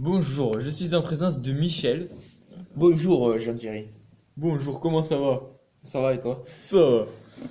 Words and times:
Bonjour, 0.00 0.60
je 0.60 0.70
suis 0.70 0.94
en 0.94 1.02
présence 1.02 1.42
de 1.42 1.50
Michel. 1.50 2.08
Bonjour 2.76 3.30
euh, 3.30 3.38
Jean-Thierry. 3.38 3.88
Bonjour, 4.36 4.78
comment 4.78 5.02
ça 5.02 5.18
va? 5.18 5.42
Ça 5.82 6.00
va 6.00 6.14
et 6.14 6.20
toi? 6.20 6.44
Ça 6.60 6.76
va. 6.76 7.06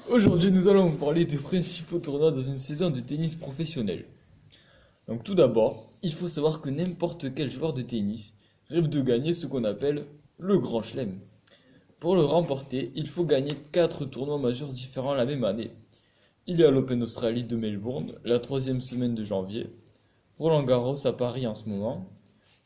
Aujourd'hui, 0.09 0.53
nous 0.53 0.69
allons 0.69 0.87
vous 0.87 0.95
parler 0.95 1.25
des 1.25 1.35
principaux 1.35 1.99
tournois 1.99 2.31
dans 2.31 2.41
une 2.41 2.57
saison 2.57 2.89
de 2.89 3.01
tennis 3.01 3.35
professionnel. 3.35 4.05
Donc 5.09 5.25
tout 5.25 5.35
d'abord, 5.35 5.89
il 6.03 6.13
faut 6.13 6.29
savoir 6.29 6.61
que 6.61 6.69
n'importe 6.69 7.33
quel 7.35 7.51
joueur 7.51 7.73
de 7.73 7.81
tennis 7.81 8.33
rêve 8.69 8.87
de 8.87 9.01
gagner 9.01 9.33
ce 9.33 9.45
qu'on 9.45 9.65
appelle 9.65 10.05
le 10.39 10.57
Grand 10.57 10.81
Chelem. 10.81 11.19
Pour 11.99 12.15
le 12.15 12.23
remporter, 12.23 12.93
il 12.95 13.09
faut 13.09 13.25
gagner 13.25 13.55
4 13.73 14.05
tournois 14.05 14.39
majeurs 14.39 14.71
différents 14.71 15.15
la 15.15 15.25
même 15.25 15.43
année. 15.43 15.71
Il 16.45 16.61
y 16.61 16.63
a 16.63 16.71
l'Open 16.71 16.99
d'Australie 16.99 17.43
de 17.43 17.57
Melbourne, 17.57 18.13
la 18.23 18.39
troisième 18.39 18.79
semaine 18.79 19.15
de 19.15 19.23
janvier, 19.25 19.67
Roland 20.39 20.63
Garros 20.63 21.05
à 21.05 21.11
Paris 21.11 21.45
en 21.45 21.55
ce 21.55 21.67
moment, 21.67 22.09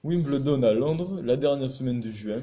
Wimbledon 0.03 0.63
à 0.63 0.73
Londres 0.73 1.21
la 1.23 1.37
dernière 1.37 1.69
semaine 1.69 1.99
de 1.99 2.09
juin, 2.09 2.41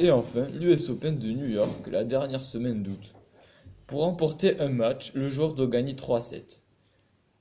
et 0.00 0.10
enfin 0.10 0.46
l'US 0.54 0.88
Open 0.88 1.18
de 1.18 1.28
New 1.28 1.46
York 1.46 1.86
la 1.90 2.02
dernière 2.02 2.42
semaine 2.42 2.82
d'août. 2.82 3.14
Pour 3.86 4.00
remporter 4.00 4.58
un 4.58 4.70
match, 4.70 5.12
le 5.14 5.28
joueur 5.28 5.52
doit 5.52 5.66
gagner 5.66 5.94
3 5.94 6.22
sets. 6.22 6.62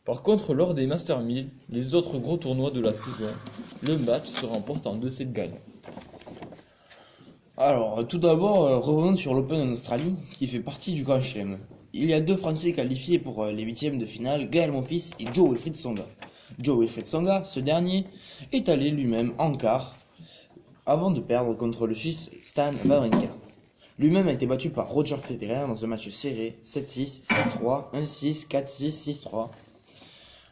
Par 0.03 0.22
contre, 0.22 0.53
lors 0.53 0.73
des 0.73 0.86
Master 0.86 1.22
1000, 1.22 1.49
les 1.70 1.95
autres 1.95 2.17
gros 2.17 2.36
tournois 2.36 2.72
de 2.72 2.81
la 2.81 2.94
saison, 2.94 3.30
le 3.88 3.98
match 3.98 4.27
se 4.27 4.45
remporte 4.45 4.86
en 4.86 4.98
2 4.98 5.09
sets 5.09 5.27
gagnants. 5.27 5.55
Alors, 7.55 8.05
tout 8.05 8.20
d'abord, 8.20 8.66
euh, 8.66 8.80
revenons 8.80 9.16
sur 9.16 9.34
l'Open 9.34 9.61
en 9.61 9.72
Australie, 9.72 10.16
qui 10.34 10.48
fait 10.48 10.59
partie 10.59 10.94
du 10.94 11.03
Grand 11.03 11.22
Chelem. 11.22 11.58
Il 11.94 12.09
y 12.09 12.14
a 12.14 12.20
deux 12.20 12.36
Français 12.36 12.73
qualifiés 12.73 13.17
pour 13.17 13.44
euh, 13.44 13.52
les 13.53 13.64
huitièmes 13.64 13.98
de 13.98 14.05
finale, 14.05 14.50
Gaël 14.50 14.73
Monfils 14.73 15.14
et 15.20 15.25
Joe 15.34 15.52
Wilfried 15.52 15.77
Songa. 15.77 16.05
Joe 16.60 16.80
Wilfried 16.80 17.08
Songa, 17.08 17.44
ce 17.44 17.60
dernier, 17.60 18.06
est 18.52 18.70
allé 18.70 18.90
lui-même 18.90 19.34
en 19.38 19.54
quart, 19.54 19.96
avant 20.86 21.12
de 21.12 21.20
perdre 21.20 21.54
contre 21.54 21.88
le 21.88 21.94
Suisse 21.94 22.30
Stan 22.42 22.72
Wawrinka. 22.86 23.28
Lui-même 24.00 24.28
a 24.28 24.31
été 24.31 24.45
battu 24.45 24.70
par 24.70 24.89
Roger 24.89 25.17
Federer 25.17 25.67
dans 25.67 25.84
un 25.84 25.88
match 25.88 26.09
serré, 26.09 26.59
7-6, 26.64 27.26
6-3, 27.26 27.92
1-6, 27.94 28.48
4-6, 28.48 29.23
6-3. 29.28 29.50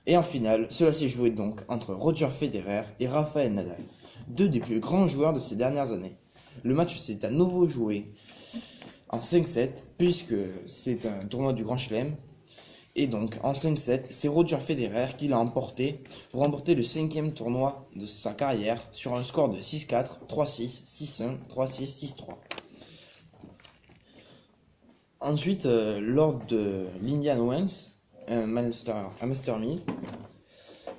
Et 0.08 0.18
en 0.18 0.24
finale, 0.24 0.68
cela 0.70 0.94
s'est 0.94 1.10
joué 1.10 1.30
donc 1.30 1.62
entre 1.68 1.94
Roger 1.94 2.30
Federer 2.30 2.84
et 3.00 3.08
Rafael 3.08 3.54
Nadal, 3.54 3.84
deux 4.28 4.50
des 4.50 4.60
plus 4.60 4.80
grands 4.80 5.08
joueurs 5.08 5.34
de 5.34 5.40
ces 5.40 5.56
dernières 5.56 5.92
années. 5.92 6.16
Le 6.64 6.74
match 6.74 6.98
s'est 7.00 7.24
à 7.26 7.30
nouveau 7.30 7.68
joué 7.68 8.12
en 9.10 9.20
5-7, 9.20 9.70
puisque 9.98 10.36
c'est 10.66 11.06
un 11.06 11.26
tournoi 11.26 11.54
du 11.54 11.64
Grand 11.64 11.78
Chelem. 11.78 12.16
Et 12.98 13.08
donc, 13.08 13.38
en 13.44 13.52
5-7, 13.52 14.08
c'est 14.10 14.30
Roger 14.30 14.58
Federer 14.58 15.08
qui 15.18 15.28
l'a 15.28 15.38
emporté 15.38 16.02
pour 16.32 16.42
remporter 16.42 16.76
le 16.76 16.84
cinquième 16.84 17.34
tournoi 17.34 17.90
de 17.96 18.06
sa 18.06 18.34
carrière 18.34 18.82
sur 18.92 19.16
un 19.16 19.22
score 19.22 19.50
de 19.50 19.60
6-4, 19.60 20.26
3-6, 20.30 20.86
6-1, 20.86 21.38
3-6, 21.50 22.16
6-3. 22.16 22.36
Ensuite, 25.20 25.66
euh, 25.66 26.00
lors 26.00 26.40
de 26.46 26.86
l'Indian 27.02 27.46
Wells, 27.46 27.68
un 28.30 28.46
Master, 28.46 29.10
un 29.22 29.26
Master 29.26 29.60
1000, 29.60 29.82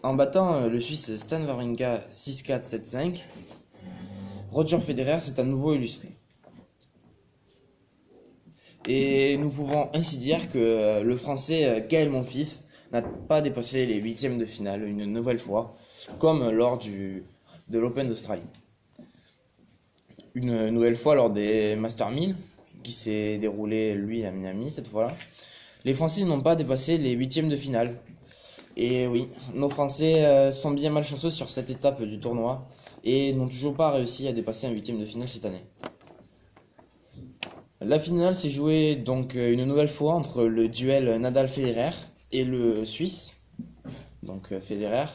en 0.03 0.14
battant 0.14 0.55
euh, 0.55 0.69
le 0.69 0.81
Suisse 0.81 1.16
Stan 1.16 1.42
Wawrinka 1.42 2.05
6-4, 2.10 2.69
7-5, 2.69 3.22
Roger 4.50 4.81
Federer 4.81 5.20
s'est 5.22 5.41
à 5.41 5.44
nouveau 5.44 5.75
illustré. 5.75 6.08
Et 8.88 9.36
nous 9.38 9.50
pouvons 9.50 9.88
ainsi 9.94 10.16
dire 10.16 10.48
que 10.48 10.58
euh, 10.58 11.02
le 11.02 11.16
Français 11.16 11.64
euh, 11.64 11.80
Gaël 11.86 12.10
Monfils 12.10 12.64
n'a 12.92 13.02
pas 13.02 13.41
dépassé 13.41 13.86
les 13.86 13.96
huitièmes 13.96 14.38
de 14.38 14.44
finale 14.44 14.84
une 14.84 15.05
nouvelle 15.06 15.38
fois, 15.38 15.77
comme 16.19 16.50
lors 16.50 16.78
de 16.78 17.78
l'Open 17.78 18.08
d'Australie. 18.08 18.47
Une 20.34 20.70
nouvelle 20.70 20.97
fois 20.97 21.14
lors 21.14 21.30
des 21.30 21.74
Master 21.77 22.10
1000, 22.10 22.36
qui 22.82 22.92
s'est 22.92 23.38
déroulé 23.38 23.94
lui 23.94 24.24
à 24.24 24.31
Miami 24.31 24.70
cette 24.70 24.87
fois-là, 24.87 25.12
les 25.84 25.94
Français 25.94 26.25
n'ont 26.25 26.41
pas 26.41 26.56
dépassé 26.56 26.98
les 26.98 27.12
huitièmes 27.12 27.48
de 27.48 27.56
finale. 27.56 27.97
Et 28.76 29.06
oui, 29.06 29.28
nos 29.54 29.70
Français 29.70 30.25
euh, 30.25 30.53
sont 30.53 30.70
bien 30.70 30.91
malchanceux 30.91 31.31
sur 31.31 31.48
cette 31.48 31.70
étape 31.70 32.03
du 32.03 32.20
tournoi 32.20 32.69
et 33.04 33.32
n'ont 33.32 33.48
toujours 33.48 33.75
pas 33.75 33.91
réussi 33.91 34.28
à 34.28 34.32
dépasser 34.32 34.66
un 34.66 34.70
huitième 34.70 35.00
de 35.00 35.06
finale 35.06 35.28
cette 35.28 35.47
année. 35.47 35.64
La 37.86 38.00
finale 38.00 38.34
s'est 38.34 38.50
jouée 38.50 38.97
donc 38.97 39.36
euh, 39.36 39.52
une 39.52 39.64
nouvelle 39.64 39.86
fois 39.86 40.14
entre 40.14 40.42
le 40.42 40.69
duel 40.69 41.20
Nadal-Federer 41.20 41.92
et 42.32 42.44
le 42.44 42.84
Suisse, 42.84 43.36
donc 44.24 44.50
euh, 44.50 44.58
Federer, 44.58 45.06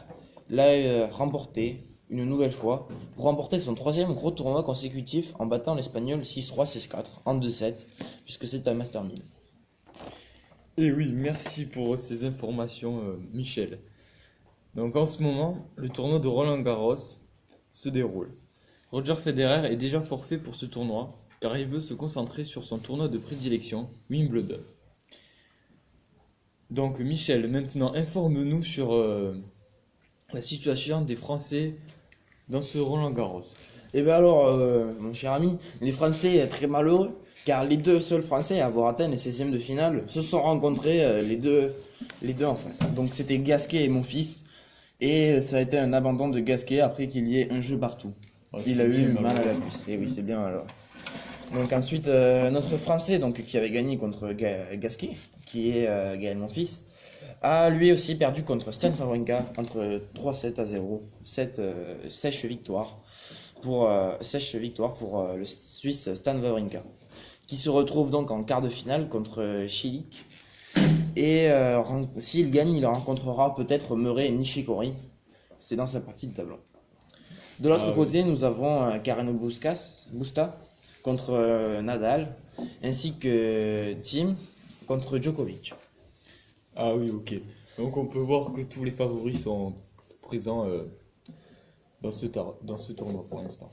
l'a 0.49 0.67
euh, 0.67 1.07
remporté 1.11 1.83
une 2.09 2.23
nouvelle 2.23 2.53
fois 2.53 2.87
pour 3.15 3.25
remporter 3.25 3.59
son 3.59 3.75
troisième 3.75 4.13
gros 4.13 4.31
tournoi 4.31 4.63
consécutif 4.63 5.33
en 5.37 5.47
battant 5.47 5.75
l'Espagnol 5.75 6.21
6-3, 6.21 6.87
6-4 6.87 7.05
en 7.25 7.37
2-7, 7.37 7.87
puisque 8.23 8.47
c'est 8.47 8.65
un 8.69 8.73
Master 8.73 9.03
1000. 9.03 9.17
Et 10.77 10.93
oui, 10.93 11.11
merci 11.11 11.65
pour 11.65 11.99
ces 11.99 12.23
informations, 12.23 13.01
Michel. 13.33 13.79
Donc 14.75 14.95
en 14.95 15.05
ce 15.05 15.21
moment, 15.21 15.57
le 15.75 15.89
tournoi 15.89 16.19
de 16.19 16.27
Roland 16.29 16.59
Garros 16.59 16.95
se 17.69 17.89
déroule. 17.89 18.31
Roger 18.93 19.15
Federer 19.15 19.69
est 19.69 19.75
déjà 19.75 19.99
forfait 19.99 20.37
pour 20.37 20.55
ce 20.55 20.65
tournoi 20.65 21.20
car 21.41 21.57
il 21.57 21.65
veut 21.65 21.81
se 21.81 21.95
concentrer 21.95 22.43
sur 22.43 22.63
son 22.63 22.77
tournoi 22.77 23.07
de 23.09 23.17
prédilection, 23.17 23.89
Wimbledon. 24.09 24.61
Donc 26.69 26.99
Michel, 26.99 27.49
maintenant 27.49 27.93
informe-nous 27.95 28.63
sur 28.63 28.93
euh, 28.93 29.35
la 30.33 30.41
situation 30.41 31.01
des 31.01 31.15
Français 31.15 31.75
dans 32.47 32.61
ce 32.61 32.77
Roland 32.77 33.11
Garros. 33.11 33.43
Et 33.93 34.03
bien 34.03 34.13
alors, 34.13 34.45
euh, 34.45 34.93
mon 34.99 35.13
cher 35.13 35.33
ami, 35.33 35.57
les 35.81 35.91
Français 35.91 36.35
est 36.35 36.47
très 36.47 36.67
malheureux, 36.67 37.09
car 37.43 37.65
les 37.65 37.75
deux 37.75 37.99
seuls 37.99 38.21
Français 38.21 38.61
à 38.61 38.67
avoir 38.67 38.87
atteint 38.87 39.09
les 39.09 39.17
16e 39.17 39.49
de 39.49 39.57
finale 39.57 40.03
se 40.07 40.21
sont 40.21 40.41
rencontrés 40.41 41.03
euh, 41.03 41.21
les, 41.23 41.35
deux, 41.35 41.73
les 42.21 42.33
deux 42.33 42.45
en 42.45 42.55
face. 42.55 42.79
Donc 42.93 43.13
c'était 43.13 43.39
Gasquet 43.39 43.83
et 43.83 43.89
mon 43.89 44.03
fils, 44.03 44.45
et 45.01 45.41
ça 45.41 45.57
a 45.57 45.61
été 45.61 45.79
un 45.79 45.91
abandon 45.91 46.29
de 46.29 46.39
Gasquet 46.39 46.81
après 46.81 47.07
qu'il 47.07 47.27
y 47.27 47.41
ait 47.41 47.51
un 47.51 47.61
jeu 47.61 47.79
partout. 47.79 48.13
Il 48.67 48.79
a 48.79 48.85
eu 48.85 49.07
bien 49.07 49.21
mal 49.21 49.37
à 49.39 49.45
la 49.45 49.55
cuisse, 49.55 49.85
et 49.87 49.97
oui, 49.97 50.11
c'est 50.13 50.21
bien 50.21 50.39
malheureux. 50.39 50.67
Donc 51.53 51.73
ensuite, 51.73 52.07
euh, 52.07 52.49
notre 52.49 52.77
Français 52.77 53.19
donc, 53.19 53.41
qui 53.43 53.57
avait 53.57 53.71
gagné 53.71 53.97
contre 53.97 54.31
Ga- 54.31 54.75
Gasquet, 54.75 55.11
qui 55.45 55.69
est 55.71 55.87
euh, 55.87 56.15
Gaël 56.17 56.37
Monfils, 56.37 56.83
a 57.41 57.69
lui 57.69 57.91
aussi 57.91 58.15
perdu 58.15 58.43
contre 58.43 58.71
Stan 58.71 58.91
Wawrinka 58.97 59.45
entre 59.57 60.01
3-7 60.15 60.59
à 60.61 60.65
0, 60.65 61.03
7 61.23 61.59
euh, 61.59 61.95
sèche 62.09 62.45
victoire 62.45 62.99
pour 63.61 63.89
euh, 63.89 64.11
sèche 64.21 64.55
victoire 64.55 64.93
pour 64.93 65.27
le 65.37 65.43
Suisse 65.45 66.13
Stan 66.13 66.39
Wawrinka, 66.39 66.83
qui 67.47 67.57
se 67.57 67.69
retrouve 67.69 68.11
donc 68.11 68.31
en 68.31 68.43
quart 68.43 68.61
de 68.61 68.69
finale 68.69 69.09
contre 69.09 69.65
Chilik. 69.67 70.25
Et 71.17 71.49
s'il 72.19 72.49
gagne, 72.51 72.73
il 72.73 72.85
rencontrera 72.85 73.53
peut-être 73.53 73.97
Murray 73.97 74.27
et 74.27 74.31
Nishikori. 74.31 74.93
C'est 75.57 75.75
dans 75.75 75.85
sa 75.85 75.99
partie 75.99 76.25
de 76.27 76.33
tableau. 76.33 76.57
De 77.59 77.67
l'autre 77.67 77.83
Ah 77.87 77.89
oui. 77.89 77.95
côté, 77.95 78.23
nous 78.23 78.45
avons 78.45 78.89
Buscas, 79.33 80.05
Busta 80.13 80.57
contre 81.01 81.31
euh, 81.31 81.81
Nadal, 81.81 82.35
ainsi 82.83 83.17
que 83.17 83.93
Tim 84.03 84.35
contre 84.87 85.17
Djokovic. 85.17 85.73
Ah 86.75 86.95
oui, 86.95 87.09
ok. 87.09 87.39
Donc 87.77 87.97
on 87.97 88.05
peut 88.05 88.19
voir 88.19 88.51
que 88.53 88.61
tous 88.61 88.83
les 88.83 88.91
favoris 88.91 89.43
sont 89.43 89.73
présents 90.21 90.67
euh, 90.67 90.83
dans, 92.01 92.11
ce 92.11 92.25
tar- 92.25 92.55
dans 92.63 92.77
ce 92.77 92.93
tournoi 92.93 93.25
pour 93.29 93.41
l'instant. 93.41 93.71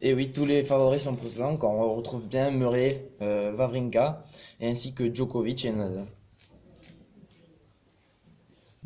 Et 0.00 0.12
oui, 0.12 0.32
tous 0.32 0.44
les 0.44 0.62
favoris 0.64 1.02
sont 1.02 1.14
présents, 1.14 1.56
quand 1.56 1.72
on 1.72 1.94
retrouve 1.94 2.26
bien 2.26 2.50
Murray, 2.50 3.10
euh, 3.22 3.54
Wawrinka, 3.56 4.24
et 4.60 4.68
ainsi 4.68 4.92
que 4.92 5.12
Djokovic 5.12 5.64
et 5.64 5.72
Nadal. 5.72 6.06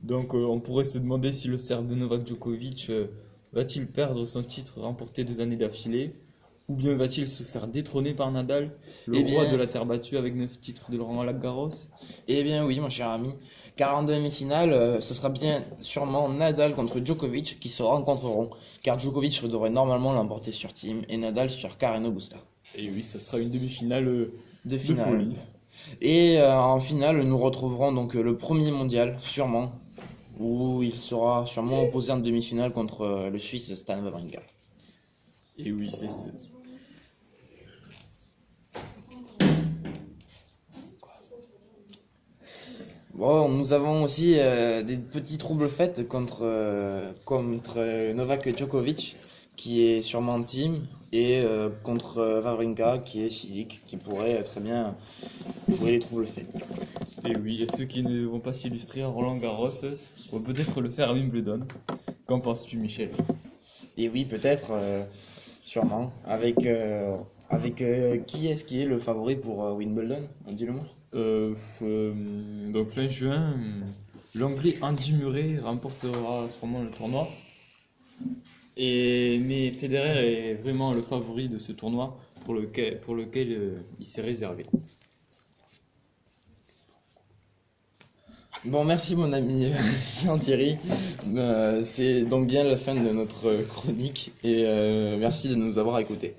Donc 0.03 0.35
euh, 0.35 0.45
on 0.45 0.61
pourrait 0.61 0.85
se 0.85 0.99
demander 0.99 1.33
si 1.33 1.49
le 1.49 1.57
Serbe 1.57 1.91
Novak 1.93 2.27
Djokovic 2.27 2.91
va-t-il 3.53 3.87
perdre 3.89 4.25
son 4.27 4.43
titre 4.45 4.81
remporté 4.81 5.25
deux 5.25 5.41
années 5.41 5.57
d'affilée 5.57 6.15
ou 6.69 6.75
bien 6.75 6.95
va-t-il 6.95 7.27
se 7.29 7.43
faire 7.43 7.67
détrôner 7.67 8.13
par 8.15 8.31
Nadal, 8.31 8.71
le 9.07 9.19
Eh 9.19 9.23
roi 9.23 9.45
bien- 9.45 9.53
de 9.53 9.57
la 9.57 9.67
terre 9.67 9.87
battue 9.87 10.17
avec 10.19 10.35
neuf 10.35 10.61
titres 10.61 10.91
de 10.91 10.97
Laurent 10.99 11.25
Garros 11.33 11.71
Eh 12.29 12.43
bien 12.43 12.65
oui, 12.67 12.79
mon 12.79 12.91
cher 12.91 13.09
ami, 13.09 13.33
car 13.77 13.97
en 13.97 14.03
demi-finale, 14.03 14.73
euh, 14.73 15.01
ce 15.01 15.15
sera 15.15 15.31
bien 15.31 15.63
sûrement 15.81 16.29
Nadal 16.29 16.75
contre 16.75 17.03
Djokovic 17.05 17.59
qui 17.59 17.69
se 17.71 17.83
rencontreront, 17.83 18.51
car 18.83 18.99
Djokovic 18.99 19.43
devrait 19.47 19.71
normalement 19.71 20.13
l'emporter 20.13 20.53
sur 20.53 20.73
Tim 20.75 20.99
et 21.09 21.17
Nadal 21.17 21.49
sur 21.49 21.79
Carreno 21.79 22.11
Busta. 22.11 22.37
Et 22.77 22.91
oui, 22.91 23.03
ça 23.03 23.19
sera 23.19 23.39
une 23.39 23.51
demi-finale 23.51 24.07
euh, 24.07 24.33
De 24.67 24.73
de 24.73 24.79
finale. 24.79 25.09
folie. 25.09 25.37
Et 26.03 26.39
euh, 26.39 26.55
en 26.55 26.81
finale, 26.81 27.23
nous 27.23 27.39
retrouverons 27.39 27.93
donc 27.93 28.13
le 28.13 28.37
premier 28.37 28.71
mondial, 28.73 29.17
sûrement, 29.23 29.73
où 30.39 30.83
il 30.83 30.93
sera 30.93 31.47
sûrement 31.47 31.83
opposé 31.83 32.13
en 32.13 32.19
demi-finale 32.19 32.73
contre 32.73 33.29
le 33.33 33.39
Suisse 33.39 33.73
Stan 33.75 34.03
Wawrinka. 34.03 34.41
Et 35.59 35.73
oui, 35.73 35.89
c'est 35.91 36.11
ce. 36.11 36.27
Bon, 43.19 43.49
nous 43.49 43.73
avons 43.73 44.05
aussi 44.05 44.37
euh, 44.39 44.85
des 44.85 44.97
petits 44.97 45.39
troubles 45.39 45.69
faits 45.69 46.07
contre, 46.07 46.43
euh, 46.43 47.11
contre 47.25 48.13
Novak 48.13 48.57
Djokovic, 48.57 49.17
qui 49.57 49.85
est 49.85 50.03
sûrement 50.03 50.41
team, 50.41 50.87
et 51.13 51.41
euh, 51.41 51.69
contre 51.83 52.41
Wawrinka, 52.45 52.99
qui 52.99 53.25
est 53.25 53.29
Chilik, 53.29 53.81
qui 53.85 53.97
pourrait 53.97 54.41
très 54.45 54.61
bien 54.61 54.95
jouer 55.69 55.91
les 55.91 55.99
troubles 55.99 56.27
faits. 56.27 56.47
Et 57.27 57.37
oui, 57.37 57.61
et 57.61 57.77
ceux 57.77 57.87
qui 57.87 58.05
ne 58.05 58.25
vont 58.25 58.39
pas 58.39 58.53
s'illustrer 58.53 59.03
à 59.03 59.09
Roland 59.09 59.37
Garros 59.37 59.67
vont 60.31 60.41
peut-être 60.41 60.81
le 60.81 60.89
faire 60.89 61.11
à 61.11 61.13
Wimbledon. 61.13 61.67
Qu'en 62.25 62.39
penses-tu, 62.39 62.77
Michel? 62.77 63.11
Et 63.97 64.09
oui, 64.09 64.27
peut-être, 64.27 64.71
sûrement. 65.63 66.13
Avec, 66.25 66.65
euh, 66.65 67.17
avec 67.51 67.83
euh, 67.83 68.19
qui 68.19 68.47
est-ce 68.47 68.65
qui 68.65 68.81
est 68.81 68.87
le 68.87 69.01
favori 69.01 69.35
pour 69.35 69.59
Wimbledon? 69.75 70.29
Dis-le-moi. 70.53 70.85
Euh, 71.15 71.55
euh, 71.83 72.13
donc 72.71 72.91
fin 72.91 73.09
juin, 73.09 73.55
l'anglais 74.35 74.77
Andy 74.83 75.13
Murray 75.15 75.59
remportera 75.59 76.49
sûrement 76.51 76.83
le 76.83 76.91
tournoi. 76.91 77.29
Et, 78.77 79.41
mais 79.41 79.71
Federer 79.71 80.51
est 80.51 80.55
vraiment 80.55 80.93
le 80.93 81.03
favori 81.03 81.49
de 81.49 81.59
ce 81.59 81.73
tournoi 81.73 82.17
pour 82.45 82.55
lequel, 82.55 83.53
euh, 83.53 83.79
il 83.99 84.07
s'est 84.07 84.23
réservé. 84.23 84.65
Bon, 88.65 88.85
merci 88.85 89.17
mon 89.17 89.33
ami 89.33 89.73
Jean-Thierry. 90.25 90.77
Euh, 91.37 91.83
C'est 91.85 92.25
donc 92.25 92.47
bien 92.47 92.65
la 92.65 92.77
fin 92.77 92.95
de 92.95 93.11
notre 93.11 93.63
chronique 93.65 94.33
et 94.45 94.65
merci 95.19 95.49
de 95.49 95.55
nous 95.55 95.79
avoir 95.79 95.99
écoutés. 95.99 96.35